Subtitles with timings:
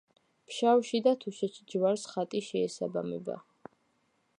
[0.51, 3.39] ფშავში და თუშეთში ჯვარს ხატი შეესაბამება.